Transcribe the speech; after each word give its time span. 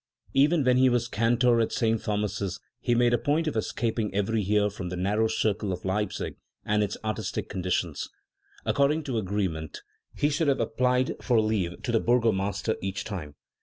Even 0.33 0.63
when 0.63 0.77
he 0.77 0.89
was 0.89 1.07
cantor 1.07 1.61
at 1.61 1.71
St. 1.71 2.01
Thomas's 2.01 2.59
he 2.79 2.95
made 2.95 3.13
a 3.13 3.19
point 3.19 3.45
of 3.45 3.55
escaping 3.55 4.11
every 4.15 4.41
year 4.41 4.71
from 4.71 4.89
the 4.89 4.95
narrow 4.97 5.27
circle 5.27 5.71
of 5.71 5.85
Leipzig 5.85 6.37
and 6.65 6.81
its 6.81 6.97
artistic 7.03 7.49
conditions. 7.49 8.09
According 8.65 9.03
to 9.03 9.19
agree 9.19 9.47
ment, 9.47 9.81
he 10.15 10.29
should 10.29 10.47
have 10.47 10.59
applied 10.59 11.15
for 11.21 11.39
leave 11.39 11.83
to 11.83 11.91
the 11.91 11.99
Burgomaster 11.99 12.77
each 12.81 13.03
time. 13.03 13.35